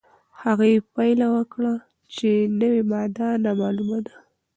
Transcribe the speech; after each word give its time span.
هغې 0.41 0.71
پایله 0.93 1.27
وکړه 1.35 1.73
چې 2.15 2.29
نوې 2.59 2.81
ماده 2.91 3.27
نامعلومه 3.43 3.99
ده. 4.05 4.15